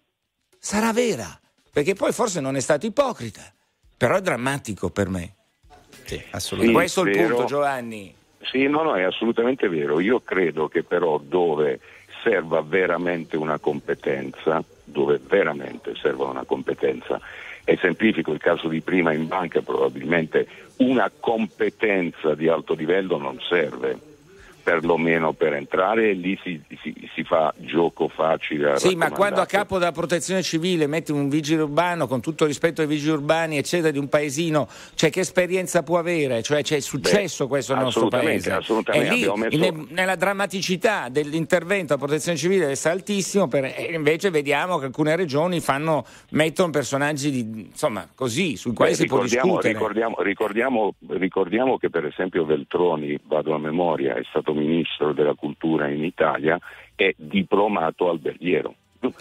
[0.58, 1.38] sarà vera,
[1.70, 3.42] perché poi forse non è stato ipocrita,
[3.96, 5.34] però è drammatico per me.
[6.04, 6.78] Sì, assolutamente.
[6.78, 7.28] Questo è il vero.
[7.28, 8.14] punto Giovanni.
[8.42, 10.00] Sì, no, no, è assolutamente vero.
[10.00, 11.80] Io credo che però dove
[12.22, 17.20] serva veramente una competenza, dove veramente serva una competenza,
[17.64, 23.98] esemplifico il caso di prima in banca, probabilmente una competenza di alto livello non serve,
[24.64, 28.78] perlomeno per entrare lì si, si- si fa gioco facile.
[28.78, 32.48] Sì, ma quando a capo della protezione civile metti un vigile urbano, con tutto il
[32.48, 36.42] rispetto ai vigili urbani, eccetera, di un paesino, cioè che esperienza può avere?
[36.42, 38.52] Cioè c'è successo Beh, questo nel nostro paese.
[38.52, 44.30] assolutamente, lì, messo- ne- nella drammaticità dell'intervento a protezione civile deve essere altissimo, per- invece
[44.30, 49.20] vediamo che alcune regioni fanno, mettono personaggi di, insomma, così, sui quali Beh, si può
[49.20, 49.72] discutere.
[49.74, 55.88] ricordiamo, ricordiamo- ricordiamo che per esempio Veltroni, vado a memoria, è stato ministro della cultura
[55.88, 56.58] in Italia
[56.96, 58.74] e diplomato alberghiero.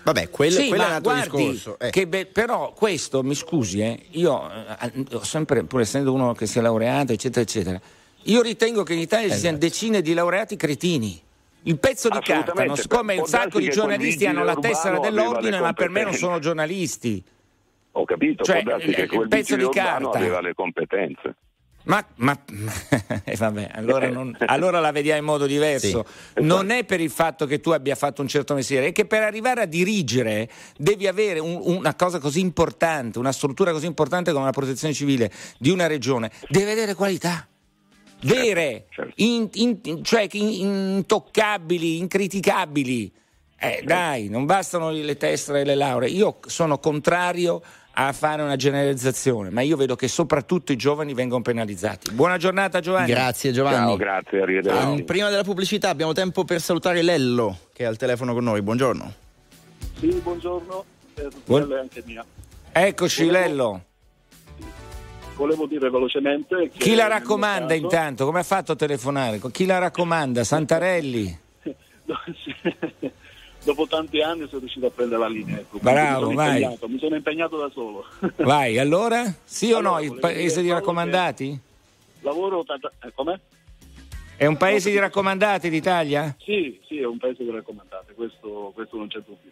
[0.03, 1.77] Vabbè, quello, Sì, quello è un altro guardi discorso.
[1.79, 1.89] eh.
[1.89, 4.91] che be- però questo, mi scusi, eh, io eh,
[5.23, 7.81] sempre, pur essendo uno che si è laureato, eccetera, eccetera,
[8.23, 9.71] io ritengo che in Italia ci siano Esatto.
[9.73, 11.19] decine di laureati cretini.
[11.63, 15.59] Il pezzo di carta, non, siccome un sacco di quel giornalisti hanno la tessera dell'ordine,
[15.59, 17.21] ma per me non sono giornalisti.
[17.95, 20.17] Ho capito, Cioè, può darsi il- che il quel pezzo di carta.
[20.17, 21.35] aveva le competenze.
[21.85, 22.37] Ma, ma
[23.25, 26.05] eh, vabbè, allora, non- allora la vediamo in modo diverso.
[26.35, 29.21] Non è per il fatto che tu abbia fatto un certo mestiere, è che per
[29.21, 34.45] arrivare a dirigere devi avere un- una cosa così importante, una struttura così importante come
[34.45, 37.47] la protezione civile di una regione, deve avere qualità.
[38.21, 39.11] Vere, certo.
[39.17, 43.11] in- in- cioè in- intoccabili, incriticabili.
[43.59, 46.09] Eh, dai, non bastano le testere e le lauree.
[46.09, 47.61] Io sono contrario
[47.95, 52.11] a fare una generalizzazione, ma io vedo che soprattutto i giovani vengono penalizzati.
[52.11, 53.07] Buona giornata Giovanni.
[53.11, 53.77] Grazie Giovanni.
[53.87, 55.01] Ciao, grazie, arrivederci.
[55.01, 58.61] Ah, prima della pubblicità abbiamo tempo per salutare Lello che è al telefono con noi.
[58.63, 59.13] Buongiorno.
[59.99, 62.25] Sì, buongiorno, eh, Buon- è anche mia.
[62.71, 63.83] Eccoci Volevo- Lello.
[65.35, 68.25] Volevo dire velocemente che Chi la raccomanda caso- intanto?
[68.25, 69.39] Come ha fatto a telefonare?
[69.51, 70.43] Chi la raccomanda?
[70.43, 71.39] Santarelli?
[72.43, 73.11] Sì.
[73.63, 75.57] Dopo tanti anni sono riuscito a prendere la linea.
[75.59, 75.79] Ecco.
[75.79, 76.61] Bravo, mi sono vai.
[76.61, 78.05] impegnato, mi sono impegnato da solo.
[78.43, 79.23] Vai, allora?
[79.43, 79.99] Sì o no?
[80.01, 81.59] Il paese di raccomandati?
[82.21, 83.39] Lavoro tanta- eh, com'è?
[84.35, 86.35] È un paese di raccomandati l'Italia?
[86.39, 89.51] Sì, sì, è un paese di raccomandate, questo, questo non c'è dubbio.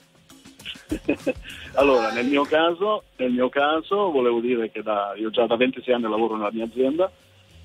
[1.76, 5.94] allora, nel mio, caso, nel mio caso volevo dire che da, io già da 26
[5.94, 7.10] anni lavoro nella mia azienda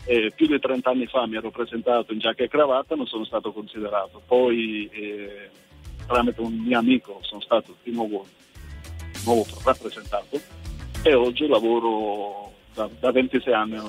[0.05, 3.25] e più di 30 anni fa mi ero presentato in giacca e cravatta non sono
[3.25, 4.23] stato considerato.
[4.25, 5.51] Poi eh,
[6.07, 8.27] tramite un mio amico sono stato di nuovo,
[9.25, 10.41] nuovo rappresentato
[11.03, 13.81] e oggi lavoro da, da 26 anni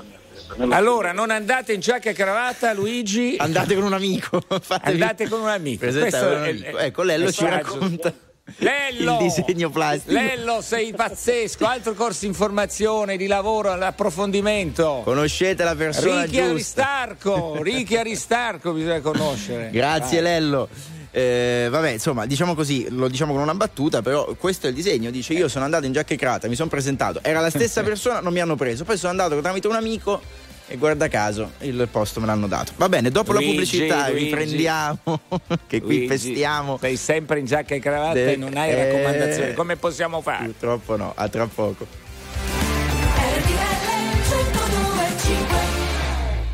[0.69, 3.36] Allora, non andate in giacca e cravatta, Luigi.
[3.38, 4.41] Andate con un amico.
[4.62, 5.88] fatevi- Andate con un amico.
[5.88, 6.77] Questo un amico.
[6.77, 8.13] è- Ecco, Lello ci racconta
[8.58, 9.13] Lello!
[9.13, 10.13] il disegno plastico.
[10.13, 15.01] Lello, sei pazzesco, altro corso di informazione, di lavoro, all'approfondimento.
[15.03, 16.49] Conoscete la persona Ricky giusta.
[16.51, 19.69] Aristarco, Ricky Aristarco bisogna conoscere.
[19.71, 20.32] Grazie Vai.
[20.32, 20.69] Lello.
[21.17, 25.10] Eh, vabbè, insomma, diciamo così, lo diciamo con una battuta, però questo è il disegno.
[25.10, 28.19] Dice: Io sono andato in giacca e cravatta, mi sono presentato, era la stessa persona,
[28.19, 28.84] non mi hanno preso.
[28.84, 30.21] Poi sono andato tramite un amico
[30.67, 32.73] e guarda caso il posto me l'hanno dato.
[32.75, 34.25] Va bene, dopo la Luigi, pubblicità Luigi.
[34.25, 34.99] riprendiamo,
[35.65, 36.77] che qui Luigi, festiamo.
[36.80, 39.53] Sei sempre in giacca e cravatta De- e non hai eh, raccomandazioni.
[39.56, 40.45] Come possiamo fare?
[40.45, 41.88] Purtroppo no, a tra poco.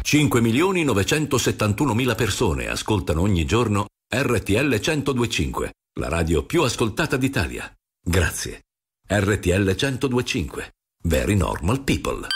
[0.02, 7.68] 5 milioni 971 mila persone ascoltano ogni giorno RTL 1025, la radio più ascoltata d'Italia.
[8.00, 8.66] Grazie.
[9.08, 10.72] RTL 1025.
[11.06, 12.28] Very normal people.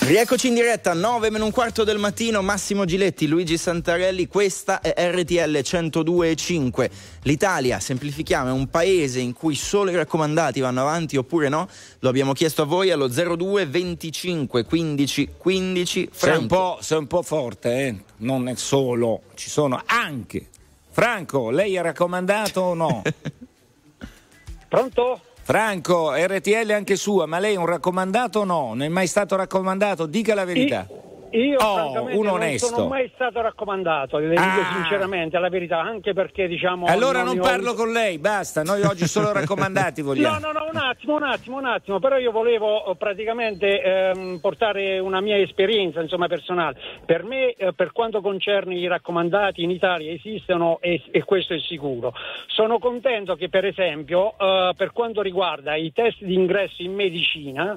[0.00, 5.12] Rieccoci in diretta, 9 meno un quarto del mattino, Massimo Giletti, Luigi Santarelli, questa è
[5.12, 6.90] RTL 102.5.
[7.22, 11.68] L'Italia, semplifichiamo, è un paese in cui solo i raccomandati vanno avanti oppure no?
[12.00, 16.08] Lo abbiamo chiesto a voi allo 02 25 15 15.
[16.12, 16.46] Sei un, Franco.
[16.46, 18.02] po', sei un po' forte, eh?
[18.16, 20.48] Non è solo, ci sono anche.
[20.94, 23.02] Franco, lei è raccomandato o no?
[24.68, 25.20] Pronto?
[25.42, 28.68] Franco, RTL anche sua, ma lei è un raccomandato o no?
[28.68, 30.06] Non è mai stato raccomandato?
[30.06, 30.86] Dica la verità.
[31.34, 34.72] Io Oh, francamente un non sono mai stato raccomandato, le dico Ah.
[34.74, 36.86] sinceramente la verità, anche perché diciamo...
[36.86, 38.62] Allora non ho- parlo con lei, basta.
[38.62, 40.38] Noi oggi solo raccomandati vogliamo.
[40.38, 44.38] No, no, no, un attimo, un attimo, un attimo, però io volevo eh, praticamente ehm,
[44.40, 46.76] portare una mia esperienza, insomma, personale.
[47.04, 51.58] Per me, eh, per quanto concerne i raccomandati in Italia esistono e, e questo è
[51.58, 52.12] sicuro.
[52.46, 57.76] Sono contento che, per esempio, eh, per quanto riguarda i test di ingresso in medicina,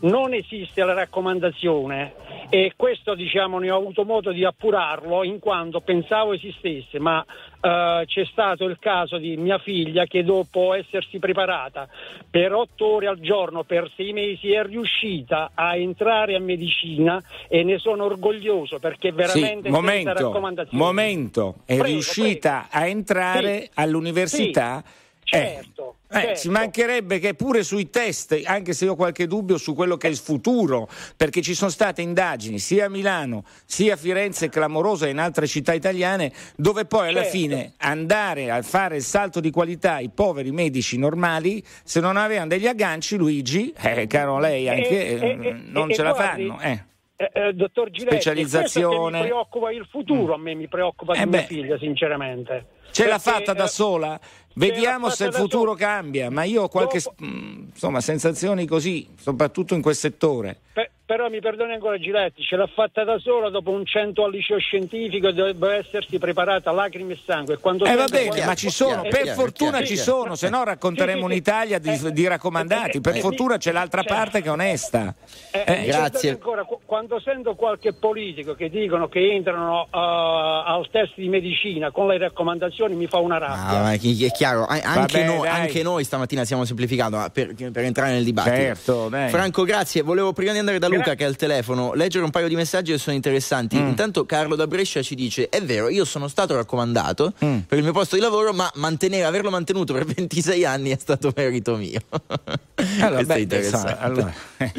[0.00, 2.14] non esiste la raccomandazione
[2.48, 7.24] e questo diciamo ne ho avuto modo di appurarlo in quanto pensavo esistesse ma
[7.60, 11.88] eh, c'è stato il caso di mia figlia che dopo essersi preparata
[12.30, 17.64] per otto ore al giorno per sei mesi è riuscita a entrare a medicina e
[17.64, 23.70] ne sono orgoglioso perché veramente Sì, momento, momento, è Prego, riuscita a entrare Sì.
[23.74, 24.82] all'università.
[24.84, 26.40] Sì, certo, Eh, certo.
[26.40, 30.06] Ci mancherebbe che pure sui test, anche se io ho qualche dubbio su quello che
[30.06, 35.08] è il futuro, perché ci sono state indagini sia a Milano sia a Firenze, clamorose
[35.08, 37.36] e in altre città italiane, dove poi alla Certo.
[37.36, 42.48] fine andare a fare il salto di qualità i poveri medici normali, se non avevano
[42.48, 46.60] degli agganci, Luigi, eh, caro lei, anche E- eh, non ce la guardi, fanno.
[46.60, 46.84] Eh.
[47.18, 49.20] Eh, eh, dottor Giletti, Specializzazione.
[49.20, 52.66] mi preoccupa il futuro, a me mi preoccupa Eh di mia figlia, sinceramente.
[52.90, 54.20] Ce l'ha Perché, fatta da eh, sola?
[54.58, 59.74] Vediamo se il futuro cambia, ma io ho qualche Dopo- mh, insomma, sensazioni così, soprattutto
[59.74, 60.58] in quel settore.
[60.72, 64.32] Pe- però mi perdoni ancora Giletti, ce l'ha fatta da sola dopo un cento al
[64.32, 67.54] liceo scientifico dovrebbe essersi preparata lacrime e sangue.
[67.54, 69.94] E Quando Eh va sento- bene, ma ci sono, chiaro, per chiaro, fortuna chiaro, ci
[69.94, 70.10] chiaro.
[70.10, 71.32] sono, se no racconteremo Sì, sì, sì.
[71.32, 74.16] un'Italia di, Eh, di raccomandati, per eh, fortuna c'è l'altra certo.
[74.16, 75.14] parte che è onesta.
[75.52, 76.30] Eh, Eh, grazie.
[76.30, 81.92] Ancora, qu- quando sento qualche politico che dicono che entrano uh, al test di medicina
[81.92, 83.84] con le raccomandazioni mi fa una rabbia.
[83.84, 83.98] Ah, è
[84.32, 88.56] chiaro, anche, Vabbè, noi, anche noi stamattina stiamo semplificando ah, per, per entrare nel dibattito.
[88.56, 89.08] Certo.
[89.28, 90.02] Franco, grazie.
[90.02, 92.54] Volevo prima di andare da Grazie Luca che è al telefono, leggere un paio di
[92.54, 93.78] messaggi che sono interessanti.
[93.78, 93.88] Mm.
[93.88, 97.58] Intanto Carlo da Brescia ci dice: È vero, io sono stato raccomandato Mm.
[97.60, 101.32] per il mio posto di lavoro, ma mantenere, averlo mantenuto per 26 anni è stato
[101.34, 102.00] merito mio.
[103.00, 103.96] Allora, beh, interessante.
[103.98, 104.32] allora-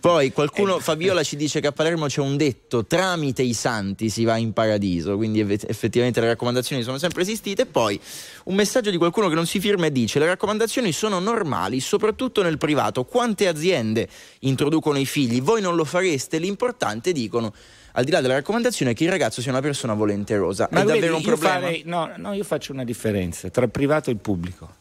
[0.00, 4.24] Poi qualcuno, Fabiola ci dice che a Palermo c'è un detto: tramite i santi si
[4.24, 5.16] va in paradiso.
[5.16, 7.66] Quindi eff- effettivamente le raccomandazioni sono sempre esistite.
[7.66, 7.98] Poi
[8.44, 12.42] un messaggio di qualcuno che non si firma e dice: Le raccomandazioni sono normali, soprattutto
[12.42, 13.04] nel privato.
[13.04, 14.08] Quante aziende
[14.40, 15.40] introducono i figli?
[15.42, 16.38] Voi non lo fareste?
[16.38, 17.52] L'importante, dicono,
[17.92, 20.68] al di là della raccomandazione, è che il ragazzo sia una persona volenterosa.
[20.70, 21.54] Ma è vedi, davvero un problema?
[21.54, 24.78] farei- no, no, io faccio una differenza tra il privato e il pubblico.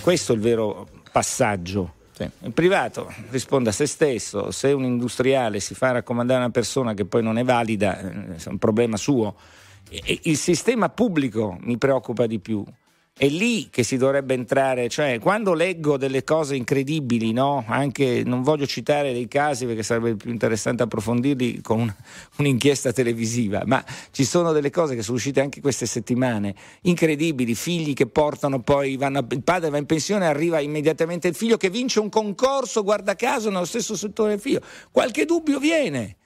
[0.00, 1.94] Questo è il vero passaggio.
[2.12, 2.28] Sì.
[2.42, 6.94] Il privato risponde a se stesso, se un industriale si fa raccomandare a una persona
[6.94, 9.34] che poi non è valida, eh, è un problema suo.
[9.88, 12.64] E il sistema pubblico mi preoccupa di più.
[13.16, 17.64] È lì che si dovrebbe entrare, cioè quando leggo delle cose incredibili, no?
[17.68, 21.94] Anche non voglio citare dei casi perché sarebbe più interessante approfondirli con un-
[22.38, 27.94] un'inchiesta televisiva, ma ci sono delle cose che sono uscite anche queste settimane, incredibili, figli
[27.94, 32.00] che portano poi, vanno il padre va in pensione, arriva immediatamente il figlio che vince
[32.00, 34.60] un concorso, guarda caso, nello stesso settore del figlio.
[34.90, 36.16] Qualche dubbio viene.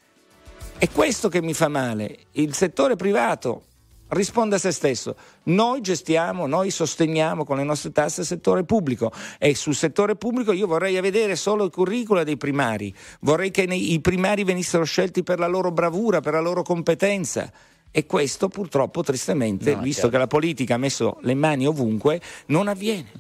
[0.79, 2.17] È questo che mi fa male.
[2.33, 3.65] Il settore privato
[4.09, 5.17] risponde a se stesso.
[5.45, 10.53] Noi gestiamo, noi sosteniamo con le nostre tasse il settore pubblico e sul settore pubblico
[10.53, 12.95] io vorrei vedere solo il curricula dei primari.
[13.21, 17.51] Vorrei che nei- i primari venissero scelti per la loro bravura, per la loro competenza.
[17.91, 20.13] E questo purtroppo, tristemente, No, visto chiaro.
[20.13, 23.11] che la politica ha messo le mani ovunque, non avviene.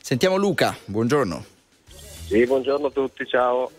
[0.00, 1.44] Sentiamo Luca, buongiorno.
[2.26, 3.70] Sì, buongiorno a tutti, ciao.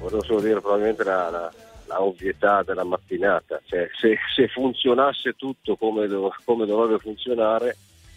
[0.00, 1.52] Volevo solo dire probabilmente la, la-
[1.86, 7.76] la ovvietà della mattinata, cioè, se, se funzionasse tutto come, dov- come dovrebbe funzionare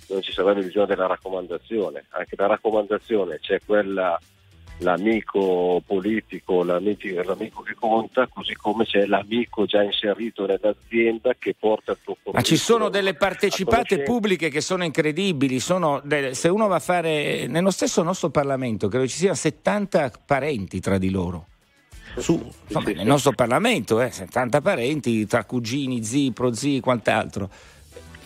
[0.10, 4.20] non ci sarebbe bisogno della raccomandazione, anche la raccomandazione c'è quella
[4.80, 11.92] l'amico politico, l'amico, l'amico che conta, così come c'è l'amico già inserito nell'azienda che porta
[11.92, 15.60] il tuo Ma ci sono delle partecipate pubbliche che sono incredibili.
[15.60, 20.12] sono delle- se uno va a fare nello stesso nostro Parlamento, credo ci siano 70
[20.26, 21.49] parenti tra di loro.
[22.20, 27.50] Su, insomma, nel nostro Parlamento, eh, 70 parenti tra cugini, zii, prozii e quant'altro.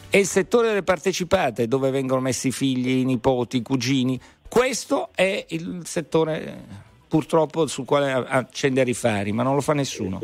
[0.10, 5.10] E il settore delle partecipate, dove vengono messi i figli, i nipoti, i cugini, questo
[5.16, 10.20] è il settore purtroppo sul quale accendere i fari, ma non lo fa nessuno.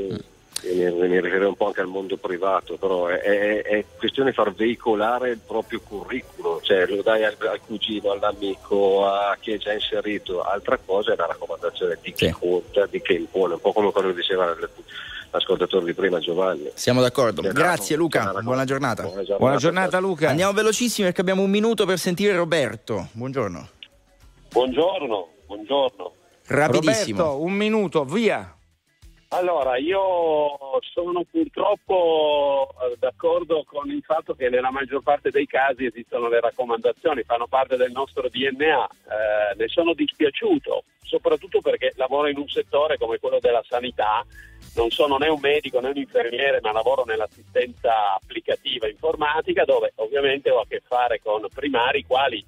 [0.62, 4.54] Mi, riferirei un po' anche al mondo privato, però è, è- è questione di far
[4.54, 9.72] veicolare il proprio curriculum, cioè lo dai al, al cugino, all'amico, a chi è già
[9.74, 10.42] inserito.
[10.44, 12.32] Altra cosa è la raccomandazione di chi Sì.
[12.32, 14.54] conta, di chi impone, un po' come quello che diceva
[15.32, 16.70] l'ascoltatore di prima Giovanni.
[16.74, 17.42] Siamo d'accordo.
[17.42, 19.04] La- Grazie c'è Luca, la- buona giornata.
[19.04, 19.38] Buona giornata.
[19.38, 20.30] Buona giornata Luca.
[20.30, 23.08] Andiamo velocissimi perché abbiamo un minuto per sentire Roberto.
[23.14, 23.70] Buongiorno.
[24.52, 26.14] Buongiorno, buongiorno.
[26.48, 27.18] Rapidissimo.
[27.22, 28.54] Roberto, un minuto, via.
[29.32, 30.58] Allora, io
[30.92, 36.40] sono purtroppo eh, d'accordo con il fatto che nella maggior parte dei casi esistono le
[36.40, 38.88] raccomandazioni, fanno parte del nostro DNA.
[38.88, 44.26] Eh, ne sono dispiaciuto, soprattutto perché lavoro in un settore come quello della sanità.
[44.74, 50.50] Non sono né un medico né un infermiere, ma lavoro nell'assistenza applicativa informatica, dove ovviamente
[50.50, 52.44] ho a che fare con primari quali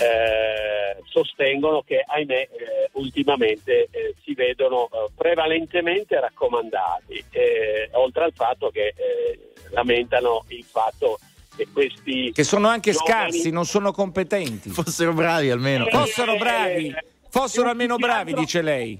[0.00, 2.48] eh, sostengono che ahimè eh,
[2.92, 9.38] ultimamente eh, si vedono eh, prevalentemente raccomandati, eh, oltre al fatto che eh,
[9.70, 11.18] lamentano il fatto
[11.56, 14.70] che questi Che sono anche giovani- scarsi, non sono competenti.
[14.70, 15.86] Fossero bravi almeno.
[15.86, 16.92] Eh, Fossero bravi,
[17.28, 18.98] fossero almeno bravi, dice lei.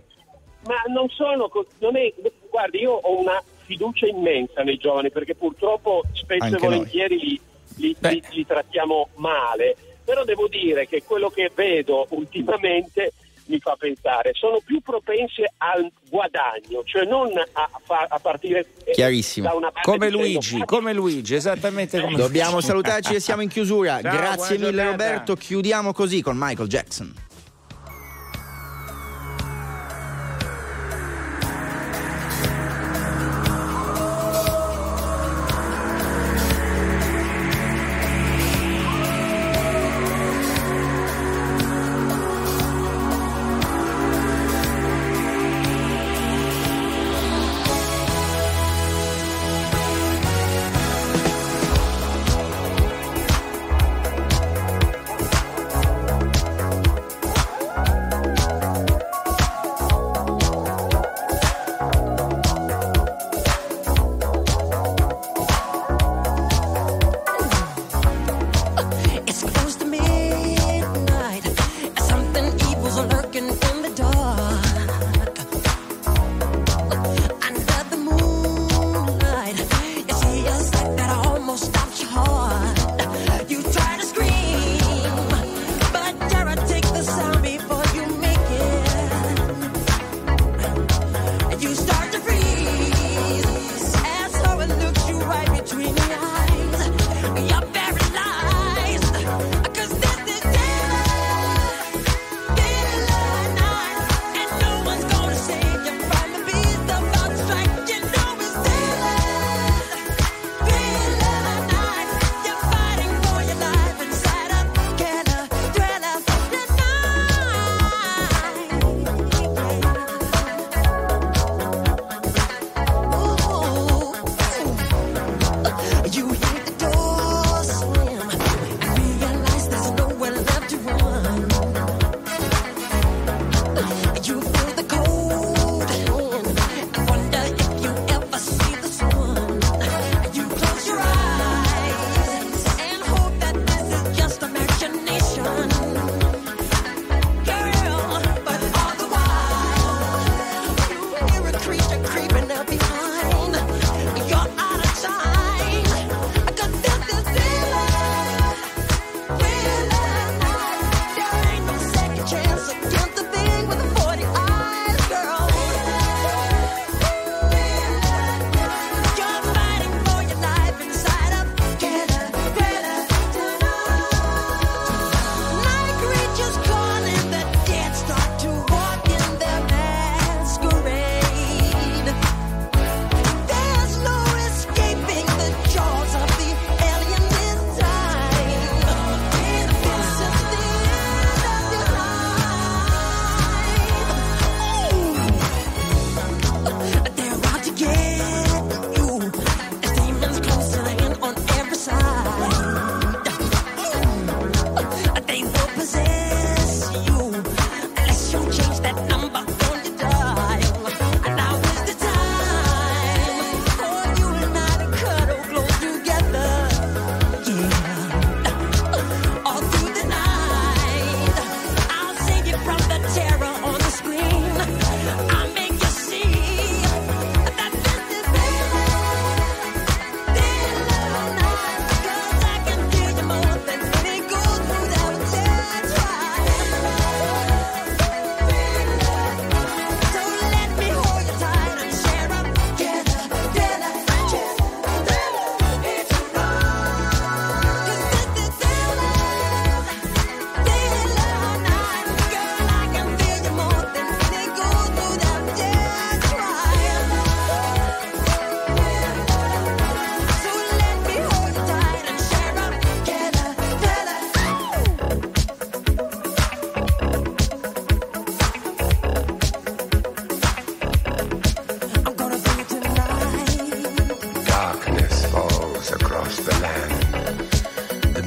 [0.67, 2.13] Ma non sono, non è,
[2.49, 7.41] guardi, io ho una fiducia immensa nei giovani perché purtroppo spesso Anche e volentieri li,
[7.77, 13.13] li- li- li trattiamo male, però devo dire che quello che vedo ultimamente
[13.47, 18.93] mi fa pensare, sono più propense al guadagno, cioè non a, fa- a partire eh,
[18.93, 19.49] Chiarissimo.
[19.49, 23.43] da una parte Come dicendo, Luigi, "Ma come Luigi, esattamente come Dobbiamo salutarci e siamo
[23.43, 24.01] in chiusura.
[24.01, 24.91] Ciao, Grazie mille giornata.
[24.91, 25.37] Roberto.
[25.37, 27.13] Chiudiamo così con Michael Jackson.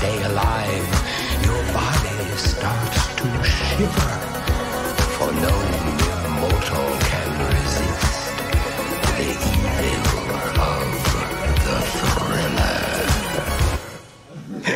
[0.00, 0.88] Stay alive,
[1.44, 4.12] your body starts to shiver,
[5.16, 8.32] for no mere mortal can resist
[9.18, 9.28] the
[9.92, 10.28] evil
[10.72, 10.88] of
[11.66, 12.80] the thriller.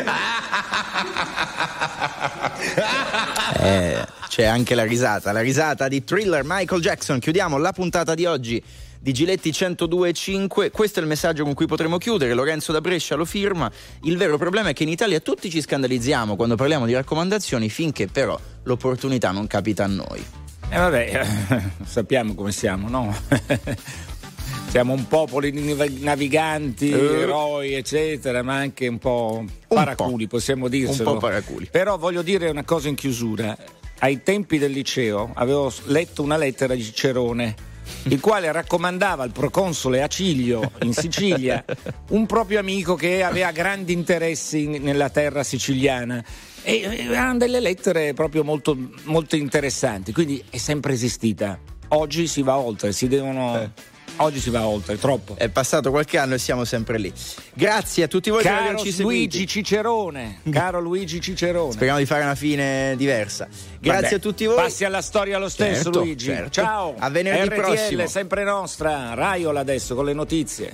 [3.57, 7.19] Eh, c'è anche la risata, la risata di Thriller Michael Jackson.
[7.19, 8.61] Chiudiamo la puntata di oggi
[9.05, 10.71] di Giletti 102.5.
[10.71, 12.33] Questo è il messaggio con cui potremo chiudere.
[12.33, 13.71] Lorenzo da Brescia lo firma.
[14.01, 18.07] Il vero problema è che in Italia tutti ci scandalizziamo quando parliamo di raccomandazioni, finché
[18.07, 20.25] però l'opportunità non capita a noi.
[20.69, 21.27] E vabbè,
[21.85, 23.15] sappiamo come siamo, no?
[24.69, 27.19] Siamo un popolo di nav- naviganti, Eh.
[27.21, 31.11] eroi, eccetera, ma anche un po' paraculi, possiamo dircelo.
[31.11, 31.67] Un po' paraculi.
[31.71, 33.55] Però voglio dire una cosa in chiusura.
[33.99, 37.55] Ai tempi del liceo avevo letto una lettera di Cicerone,
[38.07, 41.63] il quale raccomandava al proconsole Acilio in Sicilia
[42.09, 46.23] un proprio amico che aveva grandi interessi in- nella terra siciliana.
[46.61, 51.59] E eh, erano delle lettere proprio molto, molto interessanti, quindi è sempre esistita.
[51.89, 53.71] Oggi si va oltre, si devono.
[54.17, 55.35] Oggi si va oltre, troppo.
[55.35, 57.11] È passato qualche anno e siamo sempre lì.
[57.53, 59.03] Grazie a tutti voi per Caro averci seguiti.
[59.37, 61.73] Luigi Cicerone, caro Luigi Cicerone.
[61.73, 63.47] Speriamo di fare una fine diversa.
[63.79, 64.55] Grazie Vabbè, a tutti voi.
[64.55, 66.25] Passi alla storia lo stesso, Certo, Luigi.
[66.27, 66.49] certo.
[66.49, 66.95] Ciao.
[66.97, 68.07] A venerdì RTL, prossimo.
[68.07, 69.13] sempre nostra.
[69.13, 70.73] Raiola adesso con le notizie.